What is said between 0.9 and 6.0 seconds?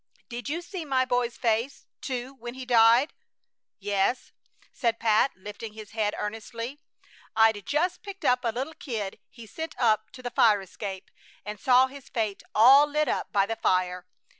boy's face, too, when he died?" "Yes," said Pat, lifting his